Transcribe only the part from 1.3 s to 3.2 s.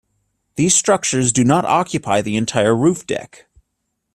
do not occupy the entire roof